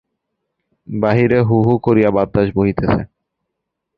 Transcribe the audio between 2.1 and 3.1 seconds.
বাতাস বহিতেছে।